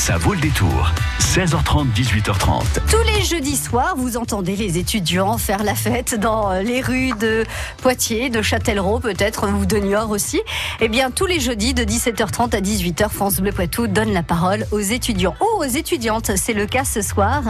[0.00, 0.90] Ça vaut le détour.
[1.20, 2.62] 16h30, 18h30.
[2.90, 7.12] Tous les jeudis soirs, vous entendez les étudiants faire la fête dans euh, les rues
[7.20, 7.44] de
[7.82, 10.40] Poitiers, de Châtellerault peut-être, ou de Niort aussi.
[10.80, 14.66] Eh bien, tous les jeudis de 17h30 à 18h, France Bleu Poitou donne la parole
[14.72, 16.32] aux étudiants ou aux étudiantes.
[16.34, 17.42] C'est le cas ce soir.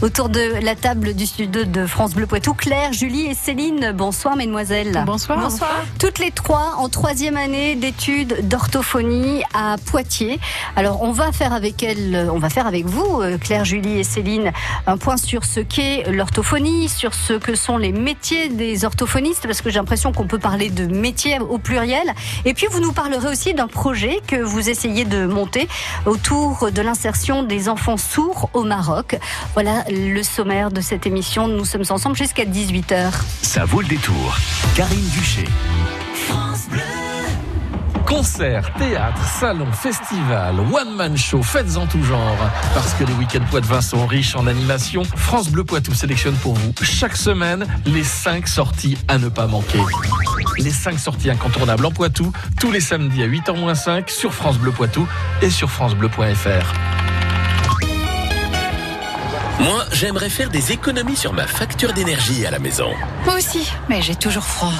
[0.00, 3.92] Autour de la table du studio de France Bleu Poitou, Claire, Julie et Céline.
[3.94, 5.04] Bonsoir, mesdemoiselles.
[5.06, 5.38] Bonsoir.
[5.38, 5.84] Bonsoir.
[6.00, 10.40] Toutes les trois en troisième année d'études d'orthophonie à Poitiers.
[10.74, 11.97] Alors, on va faire avec elles,
[12.32, 14.52] on va faire avec vous, euh, Claire, Julie et Céline,
[14.86, 19.60] un point sur ce qu'est l'orthophonie, sur ce que sont les métiers des orthophonistes, parce
[19.60, 22.14] que j'ai l'impression qu'on peut parler de métiers au pluriel.
[22.44, 25.68] Et puis, vous nous parlerez aussi d'un projet que vous essayez de monter
[26.06, 29.18] autour de l'insertion des enfants sourds au Maroc.
[29.54, 31.48] Voilà le sommaire de cette émission.
[31.48, 33.12] Nous sommes ensemble jusqu'à 18h.
[33.42, 34.36] Ça vaut le détour.
[34.74, 35.44] Karine Duché.
[38.08, 42.38] Concerts, théâtre, salons, festivals, one-man show, fêtes en tout genre.
[42.72, 46.72] Parce que les week-ends Poitevin sont riches en animation, France Bleu Poitou sélectionne pour vous
[46.80, 49.80] chaque semaine les 5 sorties à ne pas manquer.
[50.56, 55.06] Les 5 sorties incontournables en Poitou, tous les samedis à 8h-5 sur France Bleu Poitou
[55.42, 56.72] et sur francebleu.fr.
[59.60, 62.88] Moi, j'aimerais faire des économies sur ma facture d'énergie à la maison.
[63.26, 64.72] Moi aussi, mais j'ai toujours froid.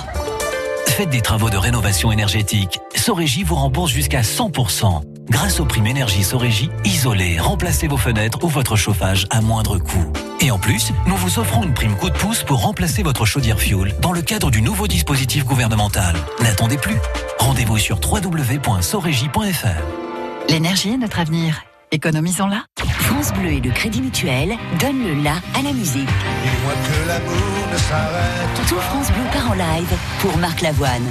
[0.87, 2.81] Faites des travaux de rénovation énergétique.
[3.09, 5.01] Sorégie vous rembourse jusqu'à 100%.
[5.31, 10.13] Grâce aux primes énergie Sorégie, isolez, remplacez vos fenêtres ou votre chauffage à moindre coût.
[10.41, 13.59] Et en plus, nous vous offrons une prime coup de pouce pour remplacer votre chaudière
[13.59, 16.17] fuel dans le cadre du nouveau dispositif gouvernemental.
[16.43, 16.99] N'attendez plus.
[17.39, 20.51] Rendez-vous sur www.sorégie.fr.
[20.51, 21.63] L'énergie est notre avenir.
[21.91, 22.67] Économisons-la.
[22.77, 26.05] France Bleu et le Crédit Mutuel donnent le la à la musique.
[26.05, 31.07] Dis-moi que l'amour ne s'arrête Tout France Bleu part en live pour Marc Lavoine.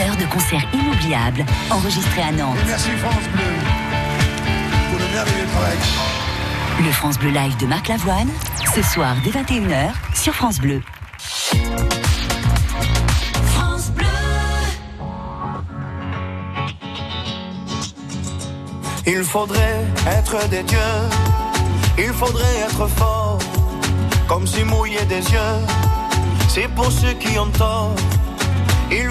[0.00, 2.56] Heure de concert inoubliable enregistré à Nantes.
[2.66, 3.44] Merci France Bleu
[4.90, 5.76] pour le merveilleux travail.
[6.82, 8.30] Le France Bleu Live de Marc Lavoine,
[8.74, 10.80] ce soir dès 21h sur France Bleu.
[19.06, 20.78] Il faudrait être des dieux,
[21.98, 23.38] il faudrait être fort,
[24.26, 25.58] comme si mouiller des yeux,
[26.48, 27.94] c'est pour ceux qui ont tort.
[28.90, 29.10] Il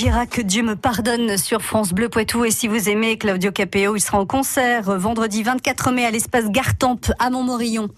[0.00, 2.46] Girac, que Dieu me pardonne sur France Bleu Poitou.
[2.46, 6.46] Et si vous aimez Claudio Capéo, il sera en concert vendredi 24 mai à l'espace
[6.48, 7.90] Gartempe à Montmorillon.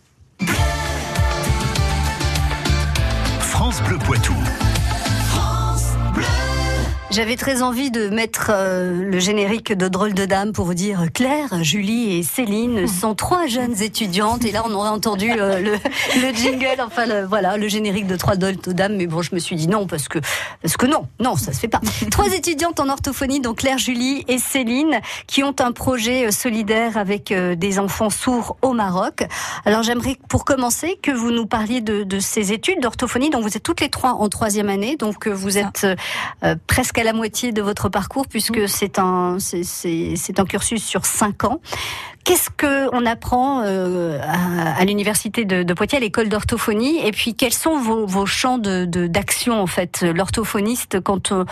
[3.38, 4.34] France Bleu Poitou.
[7.12, 11.04] J'avais très envie de mettre euh, le générique de Drôle de Dame pour vous dire
[11.12, 14.46] Claire, Julie et Céline sont trois jeunes étudiantes.
[14.46, 15.72] Et là, on aurait entendu euh, le,
[16.22, 18.96] le, jingle, enfin le, voilà, le générique de Trois Drôles de Dame.
[18.96, 20.20] Mais bon, je me suis dit non parce que
[20.62, 21.82] parce que non, non, ça se fait pas.
[22.10, 26.96] trois étudiantes en orthophonie, donc Claire, Julie et Céline, qui ont un projet euh, solidaire
[26.96, 29.26] avec des enfants sourds au Maroc.
[29.66, 33.28] Alors j'aimerais pour commencer que vous nous parliez de, de ces études d'orthophonie.
[33.28, 35.86] Donc vous êtes toutes les trois en troisième année, donc vous êtes
[36.66, 41.44] presque à la moitié de votre parcours puisque c'est un c'est un cursus sur cinq
[41.44, 41.60] ans.
[42.24, 47.04] Qu'est-ce que on apprend euh, à, à l'université de, de, Poitiers, à l'école d'orthophonie?
[47.04, 50.02] Et puis quels sont vos, vos champs de d'action en fait?
[50.02, 51.44] L'orthophoniste, quand euh,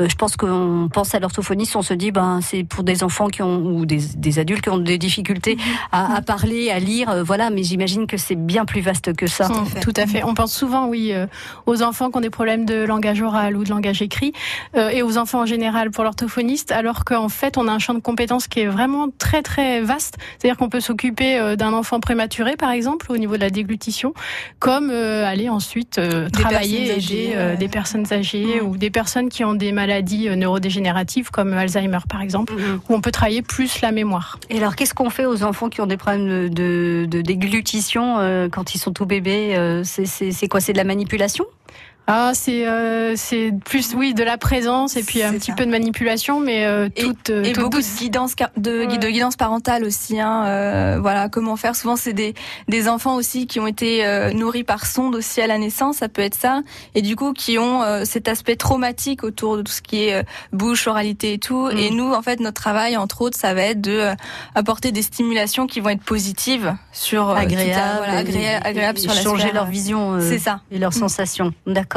[0.00, 3.42] je pense qu'on pense à l'orthophoniste, on se dit ben c'est pour des enfants qui
[3.42, 5.58] ont ou des, des adultes qui ont des difficultés
[5.92, 7.50] à, à parler, à lire, euh, voilà.
[7.50, 9.48] Mais j'imagine que c'est bien plus vaste que ça.
[9.80, 10.24] Tout à fait.
[10.24, 11.28] On pense souvent, oui, euh,
[11.66, 14.32] aux enfants qui ont des problèmes de langage oral ou de langage écrit,
[14.74, 17.94] euh, et aux enfants en général pour l'orthophoniste, alors qu'en fait on a un champ
[17.94, 22.00] de compétences qui est vraiment très très vaste c'est-à-dire qu'on peut s'occuper euh, d'un enfant
[22.00, 24.14] prématuré, par exemple, au niveau de la déglutition,
[24.58, 28.66] comme euh, aller ensuite euh, travailler et aider des personnes âgées mmh.
[28.66, 32.80] ou des personnes qui ont des maladies neurodégénératives, comme Alzheimer, par exemple, mmh.
[32.88, 34.38] où on peut travailler plus la mémoire.
[34.50, 38.16] Et alors, qu'est-ce qu'on fait aux enfants qui ont des problèmes de, de déglutition
[38.52, 40.60] quand ils sont tout bébés C'est quoi?
[40.60, 41.44] C'est de la manipulation?
[42.08, 45.70] Ah, c'est euh, c'est plus oui de la présence et puis un petit peu de
[45.72, 50.20] manipulation, mais euh, toute et, toute beaucoup de guidance de, de guidance parentale aussi.
[50.20, 51.74] Hein, euh, voilà, comment faire.
[51.74, 52.34] Souvent, c'est des
[52.68, 56.08] des enfants aussi qui ont été euh, nourris par sonde aussi à la naissance, ça
[56.08, 56.62] peut être ça,
[56.94, 60.24] et du coup qui ont euh, cet aspect traumatique autour de tout ce qui est
[60.52, 61.68] bouche, oralité et tout.
[61.70, 61.96] Et mm.
[61.96, 64.10] nous, en fait, notre travail, entre autres, ça va être de
[64.54, 69.50] apporter des stimulations qui vont être positives sur agréable, voilà, agréable, agréable sur la changer
[69.50, 71.00] leur vision, c'est ça, et leurs mm.
[71.00, 71.52] sensations.
[71.66, 71.95] D'accord.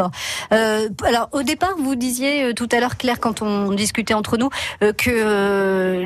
[0.52, 4.38] Euh, alors au départ, vous disiez euh, tout à l'heure, Claire, quand on discutait entre
[4.38, 4.50] nous,
[4.84, 6.06] euh, que euh,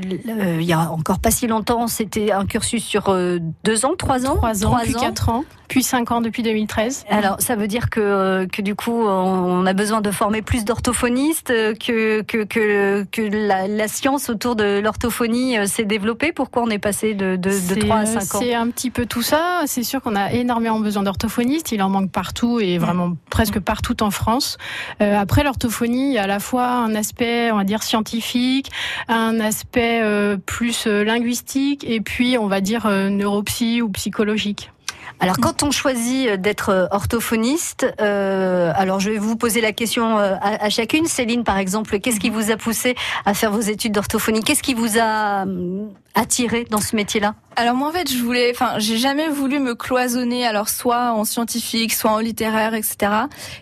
[0.60, 3.16] il y a encore pas si longtemps, c'était un cursus sur
[3.64, 5.44] deux ans, trois ans, trois ans, puis quatre ans
[5.74, 7.06] depuis 5 ans, depuis 2013.
[7.10, 11.48] Alors, ça veut dire que, que du coup, on a besoin de former plus d'orthophonistes,
[11.48, 16.32] que, que, que, que la, la, science autour de l'orthophonie euh, s'est développée.
[16.32, 18.40] Pourquoi on est passé de, de, de 3 à 5 ans?
[18.40, 19.64] C'est un petit peu tout ça.
[19.66, 21.72] C'est sûr qu'on a énormément besoin d'orthophonistes.
[21.72, 23.18] Il en manque partout et vraiment mmh.
[23.32, 24.60] presque partout en France.
[25.02, 28.70] Euh, après, l'orthophonie, il y a à la fois un aspect, on va dire, scientifique,
[29.08, 34.70] un aspect euh, plus euh, linguistique et puis, on va dire, euh, neuropsy ou psychologique.
[35.20, 40.18] Alors, quand on choisit d'être euh, orthophoniste, euh, alors je vais vous poser la question
[40.18, 41.06] euh, à, à chacune.
[41.06, 42.96] Céline, par exemple, qu'est-ce qui vous a poussé
[43.26, 44.44] à faire vos études d'orthophonie?
[44.44, 47.36] Qu'est-ce qui vous a hum, attiré dans ce métier-là?
[47.56, 51.24] Alors moi, en fait, je voulais, enfin, j'ai jamais voulu me cloisonner, alors soit en
[51.24, 53.12] scientifique, soit en littéraire, etc.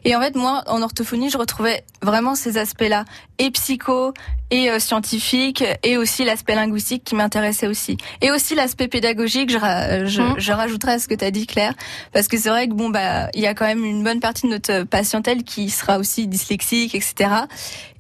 [0.06, 3.06] Et en fait, moi, en orthophonie, je retrouvais vraiment ces aspects-là,
[3.38, 4.14] et psycho,
[4.50, 9.52] et euh, scientifique, et aussi l'aspect linguistique qui m'intéressait aussi, et aussi l'aspect pédagogique.
[9.52, 9.58] Je,
[10.06, 10.36] je, mmh.
[10.38, 11.74] je rajouterais à ce que tu as dit, Claire,
[12.14, 14.48] parce que c'est vrai que bon, bah, il y a quand même une bonne partie
[14.48, 17.30] de notre patientèle qui sera aussi dyslexique, etc.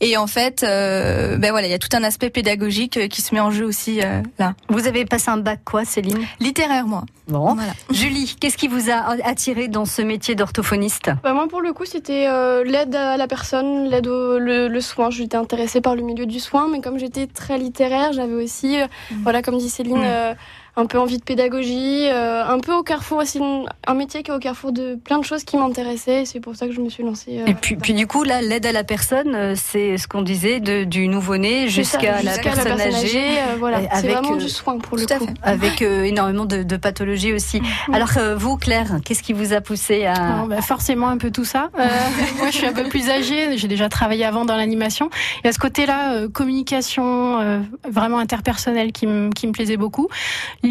[0.01, 3.21] Et en fait, euh, ben voilà, il y a tout un aspect pédagogique euh, qui
[3.21, 4.55] se met en jeu aussi euh, là.
[4.67, 7.03] Vous avez passé un bac quoi, Céline Littéraire, moi.
[7.27, 7.53] Bon.
[7.53, 7.73] Voilà.
[7.91, 11.11] Julie, qu'est-ce qui vous a attiré dans ce métier d'orthophoniste?
[11.23, 14.81] Bah Moi, pour le coup, c'était euh, l'aide à la personne, l'aide au le, le
[14.81, 15.09] soin.
[15.09, 18.85] J'étais intéressée par le milieu du soin, mais comme j'étais très littéraire, j'avais aussi, euh,
[18.85, 19.15] mmh.
[19.23, 19.97] voilà, comme dit Céline.
[19.97, 20.35] Mmh.
[20.77, 23.41] Un peu envie de pédagogie, euh, un peu au carrefour aussi,
[23.87, 26.23] un métier qui est au carrefour de plein de choses qui m'intéressaient.
[26.25, 27.39] C'est pour ça que je me suis lancée.
[27.39, 30.21] Euh, et puis, puis du coup, là, l'aide à la personne, euh, c'est ce qu'on
[30.21, 33.19] disait de, du nouveau-né jusqu'à la, personne la personne âgée.
[33.19, 35.33] âgée euh, voilà, c'est vraiment du soin pour le coup.
[35.43, 37.59] Avec énormément de, de pathologies aussi.
[37.59, 37.93] Mm.
[37.93, 40.43] Alors vous, Claire, qu'est-ce qui vous a poussé à...
[40.43, 41.69] Oh, bah forcément un peu tout ça.
[41.75, 43.57] moi, je suis un peu plus âgée.
[43.57, 45.09] J'ai déjà travaillé avant dans l'animation.
[45.43, 50.07] Et à ce côté-là, communication vraiment interpersonnelle qui, qui me plaisait beaucoup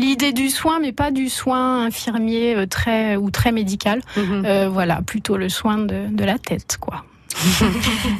[0.01, 4.01] l'idée du soin, mais pas du soin infirmier euh, très ou très médical.
[4.17, 4.45] Mhm.
[4.45, 7.05] euh, voilà, plutôt le soin de, de la tête, quoi.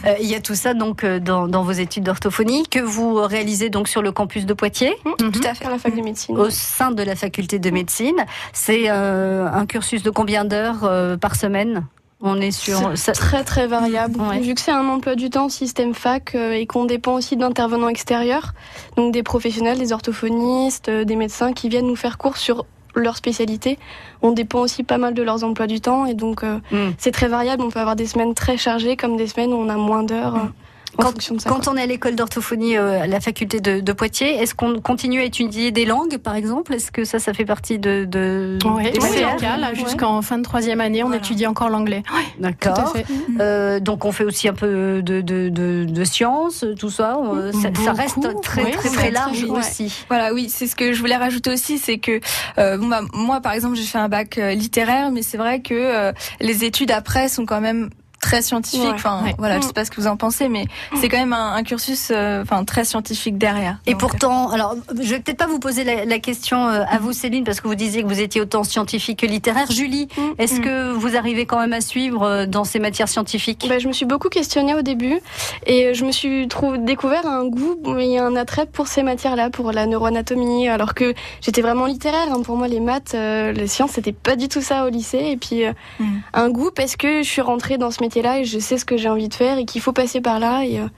[0.07, 3.69] Euh, il y a tout ça donc dans, dans vos études d'orthophonie que vous réalisez
[3.69, 4.97] donc sur le campus de Poitiers.
[5.05, 6.39] Mmh, tout à fait, à la fac de médecine.
[6.39, 11.19] Au sein de la faculté de médecine, c'est euh, un cursus de combien d'heures euh,
[11.19, 11.87] par semaine?
[12.21, 14.21] On est sur est très très variable.
[14.21, 14.41] Ouais.
[14.41, 17.89] Vu que c'est un emploi du temps système fac euh, et qu'on dépend aussi d'intervenants
[17.89, 18.53] extérieurs,
[18.97, 23.17] donc des professionnels, des orthophonistes, euh, des médecins qui viennent nous faire cours sur leur
[23.17, 23.79] spécialité.
[24.21, 26.95] On dépend aussi pas mal de leurs emplois du temps et donc euh, mm.
[26.99, 27.63] c'est très variable.
[27.63, 30.37] On peut avoir des semaines très chargées comme des semaines où on a moins d'heures.
[30.37, 30.53] Mm.
[30.97, 31.15] Quand,
[31.47, 34.81] quand on est à l'école d'orthophonie euh, à la faculté de, de Poitiers, est-ce qu'on
[34.81, 36.75] continue à étudier des langues, par exemple?
[36.75, 39.57] Est-ce que ça, ça fait partie de, de oui, c'est le cas.
[39.57, 42.03] Là, jusqu'en fin de troisième année, on étudie encore l'anglais.
[42.39, 42.95] D'accord.
[43.41, 47.19] Euh, donc, on fait aussi un peu de, de, de, de sciences, tout ça.
[47.19, 50.05] Euh, ça, ça, reste très, très, très, large aussi.
[50.09, 52.21] Voilà, oui, c'est ce que je voulais rajouter aussi, c'est que
[52.59, 55.61] euh, bon, bah, moi, par exemple, j'ai fait un bac euh, littéraire, mais c'est vrai
[55.61, 57.91] que les études après sont quand même
[58.21, 58.95] très scientifique.
[58.95, 60.67] Enfin, voilà, je sais pas ce que vous en pensez, mais
[61.01, 63.79] c'est quand même un, cursus, euh, enfin, très scientifique derrière.
[63.87, 67.45] Et pourtant, alors, je vais peut-être pas vous poser la, question euh, à vous, Céline,
[67.45, 69.71] parce que vous disiez que vous étiez autant scientifique que littéraire.
[69.71, 70.21] Julie, mm.
[70.39, 70.65] est-ce mm.
[70.65, 73.67] que vous arrivez quand même à suivre euh, dans ces matières scientifiques?
[73.69, 75.19] Bah, Je me suis beaucoup questionnée au début
[75.67, 79.73] et je me suis trouvé, découvert un goût et un attrait pour ces matières-là, pour
[79.73, 82.29] la neuroanatomie, alors que j'étais vraiment littéraire.
[82.31, 82.43] Hein.
[82.43, 85.31] Pour moi, les maths, les sciences, c'était pas du tout ça au lycée.
[85.31, 85.63] Et puis,
[85.99, 86.05] mm.
[86.35, 88.85] un goût parce que je suis rentrée dans ce métier là et je sais ce
[88.85, 90.65] que j'ai envie de faire et qu'il faut passer par là.
[90.65, 90.89] Et, euh,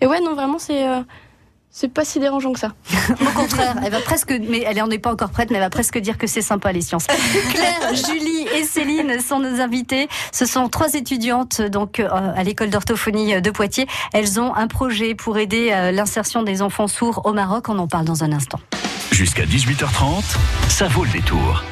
[0.00, 0.88] et ouais, non, vraiment, c'est.
[0.88, 1.02] Euh,
[1.72, 2.72] c'est pas si dérangeant que ça.
[3.20, 5.70] Au contraire, elle va presque, mais elle en est pas encore prête, mais elle va
[5.70, 7.06] presque dire que c'est sympa les sciences.
[7.52, 10.08] Claire, Julie et Céline sont nos invitées.
[10.32, 13.86] Ce sont trois étudiantes donc euh, à l'école d'orthophonie de Poitiers.
[14.12, 17.68] Elles ont un projet pour aider l'insertion des enfants sourds au Maroc.
[17.68, 18.58] On en parle dans un instant.
[19.12, 20.24] Jusqu'à 18h30,
[20.68, 21.62] ça vaut le détour.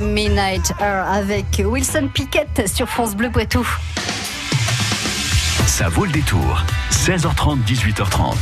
[0.00, 3.66] Midnight avec Wilson Pickett sur France Bleu Poitou.
[5.82, 6.62] Ça vaut le détour.
[6.92, 8.36] 16h30, 18h30.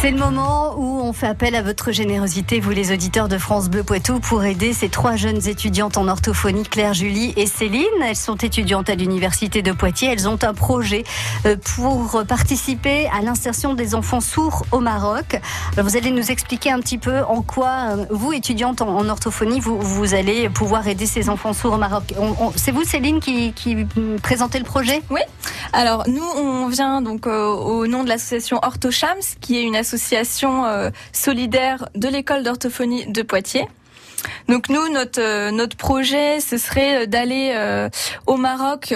[0.00, 3.68] C'est le moment où on fait appel à votre générosité, vous les auditeurs de France
[3.68, 7.82] Bleu Poitou, pour aider ces trois jeunes étudiantes en orthophonie, Claire, Julie et Céline.
[8.04, 10.12] Elles sont étudiantes à l'Université de Poitiers.
[10.12, 11.02] Elles ont un projet
[11.44, 15.40] euh, pour participer à l'insertion des enfants sourds au Maroc.
[15.72, 19.58] Alors vous allez nous expliquer un petit peu en quoi, euh, vous, étudiantes en orthophonie,
[19.58, 22.14] vous, vous allez pouvoir aider ces enfants sourds au Maroc.
[22.54, 23.84] C'est vous, Céline, qui, qui
[24.22, 25.02] présentez le projet?
[25.10, 25.22] Oui.
[25.76, 30.64] Alors nous, on vient donc euh, au nom de l'association Orthochams, qui est une association
[30.64, 33.68] euh, solidaire de l'école d'orthophonie de Poitiers.
[34.48, 37.54] Donc nous, notre euh, notre projet, ce serait d'aller
[38.26, 38.94] au Maroc.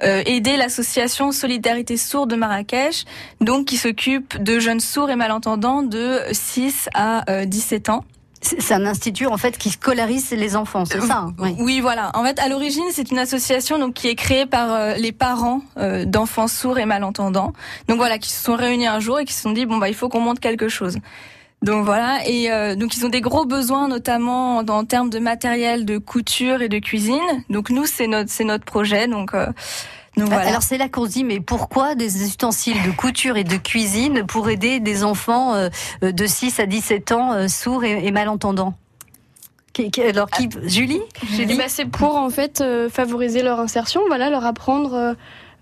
[0.00, 3.04] aider l'association Solidarité Sourde de Marrakech,
[3.40, 8.04] donc qui s'occupe de jeunes sourds et malentendants de 6 à 17 ans.
[8.42, 11.54] C'est un institut en fait qui scolarise les enfants, c'est ça hein, oui.
[11.60, 11.80] oui.
[11.80, 12.10] voilà.
[12.14, 15.62] En fait, à l'origine, c'est une association donc qui est créée par euh, les parents
[15.78, 17.52] euh, d'enfants sourds et malentendants.
[17.86, 19.88] Donc voilà, qui se sont réunis un jour et qui se sont dit bon bah
[19.88, 20.98] il faut qu'on monte quelque chose.
[21.62, 25.20] Donc voilà, et euh, donc ils ont des gros besoins, notamment en, en termes de
[25.20, 27.20] matériel de couture et de cuisine.
[27.50, 29.06] Donc nous, c'est notre c'est notre projet.
[29.06, 29.46] Donc euh,
[30.16, 30.46] donc voilà.
[30.48, 34.26] Alors c'est là qu'on se dit, mais pourquoi des ustensiles de couture et de cuisine
[34.26, 35.68] pour aider des enfants euh,
[36.02, 38.74] de 6 à 17 ans euh, sourds et, malentendants?
[40.06, 44.28] Alors, qui, Julie, Eh Julie ben, c'est pour en fait euh, favoriser leur insertion, voilà,
[44.28, 45.14] leur apprendre euh,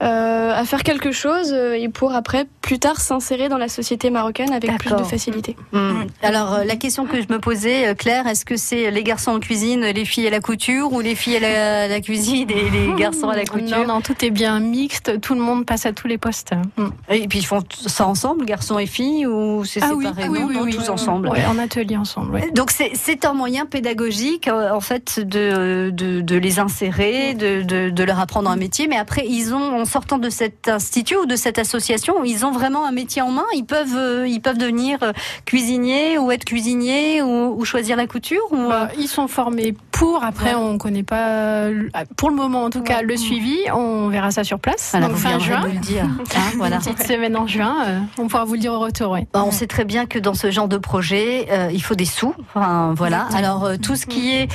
[0.02, 4.10] euh, à faire quelque chose euh, et pour après plus tard s'insérer dans la société
[4.10, 5.56] marocaine avec plus de facilité.
[5.72, 6.02] Hmm.
[6.22, 9.32] Alors euh, la question que je me posais, euh, Claire, est-ce que c'est les garçons
[9.32, 12.70] en cuisine, les filles à la couture, ou les filles à la, la cuisine et
[12.70, 15.84] les garçons à la couture Non, non, tout est bien mixte, tout le monde passe
[15.84, 16.52] à tous les postes.
[16.76, 16.86] Mm.
[17.10, 17.58] Et puis ils font
[17.88, 20.22] ça ensemble, garçons et filles, ou c'est Ah oui, séparé?
[20.26, 20.76] ah oui, non, oui, non, oui.
[20.76, 21.28] tous ensemble.
[21.28, 22.34] Ouais, en atelier ensemble.
[22.34, 22.52] ouais.
[22.52, 27.90] Donc c'est un moyen pédagogique euh, en fait de, de, de les insérer, de, de,
[27.90, 28.86] de leur apprendre un métier.
[28.86, 32.59] Mais après ils ont en sortant de cet institut ou de cette association, ils ont
[32.60, 33.44] vraiment un métier en main.
[33.54, 35.12] Ils peuvent euh, ils peuvent devenir euh,
[35.46, 38.42] cuisiniers ou être cuisiniers ou, ou choisir la couture.
[38.50, 40.22] Ou, euh, Bah, ils sont formés pour.
[40.24, 41.68] Après, on connaît pas.
[41.70, 43.56] le- Pour le moment, en tout cas, le suivi.
[43.74, 44.90] On verra ça sur place.
[44.92, 45.62] Voilà, donc vous fin juin.
[45.66, 46.04] le dire.
[46.36, 46.76] Hein, voilà.
[46.76, 47.76] Une petite semaine en juin.
[47.86, 49.10] euh, on pourra vous le dire au retour.
[49.12, 49.26] Ouais.
[49.32, 52.04] Bah, on sait très bien que dans ce genre de projet, euh, il faut des
[52.04, 52.34] sous.
[52.54, 53.26] Enfin, voilà.
[53.34, 54.46] Alors tout ce qui est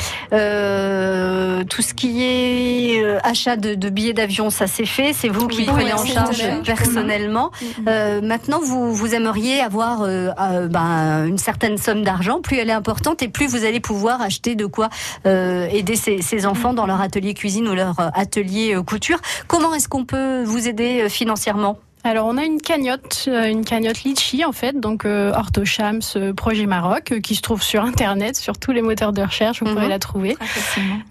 [1.67, 5.13] tout ce qui est achat de, de billets d'avion, ça c'est fait.
[5.13, 7.51] C'est vous qui Oui, prenez en charge personnellement.
[7.95, 12.41] Euh, maintenant, vous vous aimeriez avoir euh, euh, ben, une certaine somme d'argent.
[12.41, 14.89] Plus elle est importante et plus vous allez pouvoir acheter de quoi
[15.25, 19.19] euh, aider ces, ces enfants dans leur atelier cuisine ou leur atelier euh, couture.
[19.47, 21.77] Comment est-ce qu'on peut vous aider euh, financièrement?
[22.03, 26.67] Alors, on a une cagnotte, une cagnotte Litchi, en fait, donc euh, Orthochams euh, Projet
[26.67, 29.73] Maroc, euh, qui se trouve sur Internet, sur tous les moteurs de recherche, vous Mhm.
[29.73, 30.37] pourrez la trouver.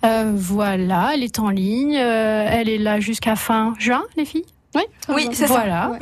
[0.05, 4.45] Euh, voilà, elle est en ligne, euh, elle est là jusqu'à fin juin, les filles?
[4.77, 5.55] Oui, Oui, c'est ça.
[5.55, 5.93] Voilà.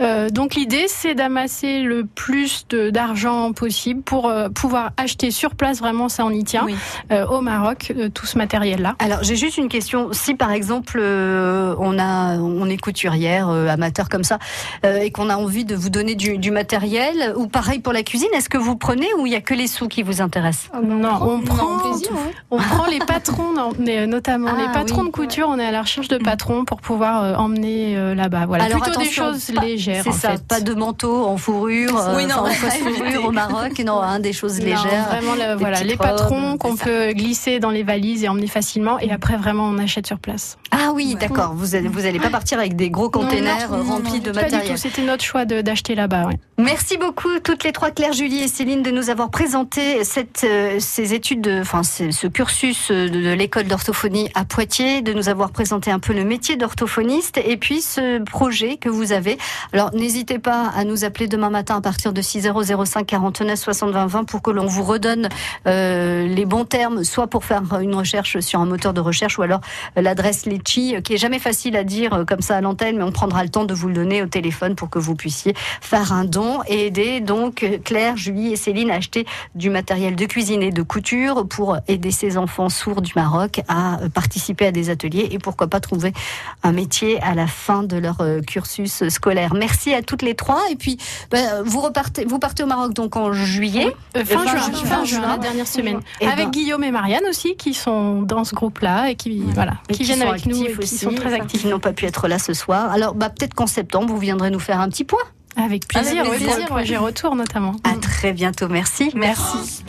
[0.00, 5.78] Euh, donc l'idée, c'est d'amasser le plus d'argent possible pour euh, pouvoir acheter sur place,
[5.78, 6.74] vraiment ça on y tient, Oui.
[7.12, 8.94] euh, au Maroc, euh, tout ce matériel-là.
[8.98, 10.08] Alors j'ai juste une question.
[10.12, 14.38] Si par exemple euh, on a on est couturière euh, amateur comme ça
[14.84, 18.02] euh, et qu'on a envie de vous donner du, du matériel ou pareil pour la
[18.02, 20.70] cuisine, est-ce que vous prenez ou il y a que les sous qui vous intéressent
[20.82, 22.34] non, on prend, plaisir, ouais.
[22.50, 25.06] on prend les patrons, non, mais, notamment Ah, les patrons oui.
[25.08, 25.46] de couture.
[25.48, 28.44] On est à la recherche de patrons pour pouvoir euh, emmener euh, là-bas.
[28.46, 29.85] Voilà, Alors, plutôt des choses pas- légères.
[30.04, 30.46] C'est ça, fait.
[30.46, 34.18] pas de manteau en fourrure, euh, Oui, non, enfin, en fourrure au Maroc, non, hein,
[34.20, 35.06] des choses Non, légères.
[35.10, 38.98] vraiment, le- voilà, les patrons robes, qu'on peut glisser dans les valises et emmener facilement.
[38.98, 40.58] Et après, vraiment, on achète sur place.
[40.70, 41.54] Ah oui, d'accord.
[41.54, 44.40] Vous allez, vous allez pas partir avec des gros containers Non, non, remplis de Pas
[44.44, 44.70] du matériel.
[44.72, 44.76] tout.
[44.76, 46.26] C'était notre choix de- d'acheter là-bas.
[46.26, 46.38] ouais.
[46.58, 50.76] Merci beaucoup toutes les trois, Claire, Julie et Céline, de nous avoir présenté cette, euh,
[50.80, 55.12] ces études, de, enfin ce, ce cursus euh, de, de l'école d'orthophonie à Poitiers, de
[55.12, 59.38] nous avoir présenté un peu le métier d'orthophoniste et puis ce projet que vous avez.
[59.76, 63.58] Alors n'hésitez pas à nous appeler demain matin à partir de 6 0 05 49
[63.58, 65.28] 60 20 20 pour que l'on vous redonne
[65.66, 69.42] euh, les bons termes, soit pour faire une recherche sur un moteur de recherche ou
[69.42, 69.60] alors
[69.98, 73.02] euh, l'adresse Litchi, euh, qui est jamais facile à dire comme ça à l'antenne, mais
[73.02, 76.10] on prendra le temps de vous le donner au téléphone pour que vous puissiez faire
[76.10, 80.62] un don et aider donc Claire, Julie et Céline à acheter du matériel de cuisine
[80.62, 85.28] et de couture pour aider ces enfants sourds du Maroc à participer à des ateliers
[85.32, 86.14] et pourquoi pas trouver
[86.62, 89.52] un métier à la fin de leur cursus scolaire.
[89.94, 90.98] À toutes les trois et puis
[91.30, 93.94] ben, vous repartez, vous partez au Maroc donc en juillet.
[94.16, 95.28] Euh, fin, fin juin, juin, fin fin juin, juin.
[95.28, 96.00] la dernière semaine.
[96.20, 96.50] Eh avec ben.
[96.50, 100.22] Guillaume et Marianne aussi, qui sont dans ce groupe-là et qui, voilà, Et qui, viennent
[100.22, 101.62] avec nous et qui aussi, sont très actifs.
[101.62, 102.90] Qui n'ont pas pu être là ce soir.
[102.90, 105.22] Alors bah, peut-être qu'en septembre vous viendrez nous faire un petit point.
[105.56, 107.76] Avec plaisir, Avec oui, plaisir, pour le projet Retour notamment.
[107.84, 109.10] À très bientôt, merci.
[109.14, 109.82] Merci.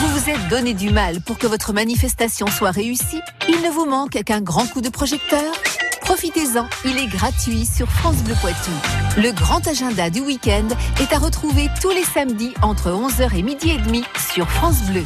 [0.00, 3.86] Vous vous êtes donné du mal pour que votre manifestation soit réussie Il ne vous
[3.86, 5.52] manque qu'un grand coup de projecteur
[6.10, 8.72] Profitez-en, il est gratuit sur France Bleu Poitou.
[9.16, 10.66] Le grand agenda du week-end
[11.00, 14.02] est à retrouver tous les samedis entre 11h et midi et demi
[14.34, 15.04] sur France Bleu.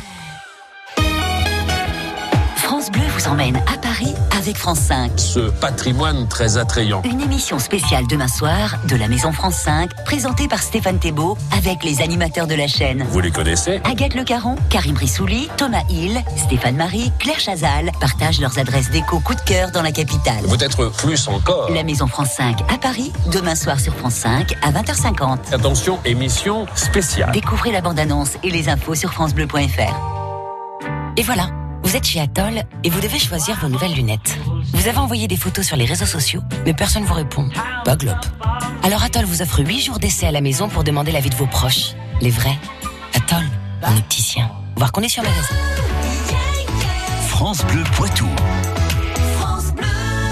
[2.85, 5.13] France Bleu vous emmène à Paris avec France 5.
[5.17, 7.01] Ce patrimoine très attrayant.
[7.11, 11.83] Une émission spéciale demain soir de la Maison France 5, présentée par Stéphane Thébault avec
[11.83, 13.03] les animateurs de la chaîne.
[13.09, 18.41] Vous les connaissez Agathe Le Caron, Karim Brissouli, Thomas Hill, Stéphane Marie, Claire Chazal partagent
[18.43, 20.45] leurs adresses déco coup de cœur dans la capitale.
[20.51, 21.71] Peut-être plus encore.
[21.71, 25.55] La Maison France 5 à Paris, demain soir sur France 5 à 20h50.
[25.55, 27.33] Attention, émission spéciale.
[27.33, 30.15] Découvrez la bande-annonce et les infos sur francebleu.fr.
[31.17, 31.47] Et voilà,
[31.95, 34.37] vous êtes chez Atoll et vous devez choisir vos nouvelles lunettes.
[34.73, 37.49] Vous avez envoyé des photos sur les réseaux sociaux, mais personne ne vous répond.
[37.85, 38.17] Pas glop.
[38.83, 41.47] Alors Atoll vous offre 8 jours d'essai à la maison pour demander l'avis de vos
[41.47, 41.93] proches.
[42.21, 42.59] Les vrais.
[43.15, 43.45] Atoll,
[43.85, 44.51] en opticien.
[44.75, 45.55] Voir qu'on est sur magasin.
[47.29, 48.27] France Bleu Poitou.